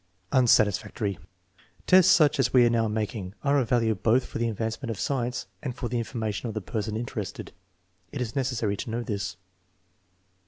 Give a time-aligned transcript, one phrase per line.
[0.31, 1.19] Unsatisfactory.
[1.85, 4.99] "Tests such as we are now making are of value both for the advancement of
[4.99, 7.51] science and for the information of the person interested.
[8.11, 9.37] It is necessary to know this."